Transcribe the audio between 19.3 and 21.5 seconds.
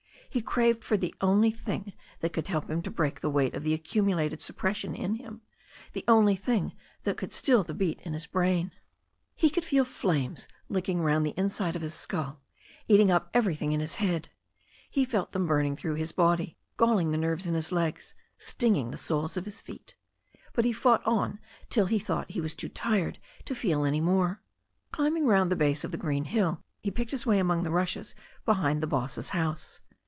of his feet. But he fought on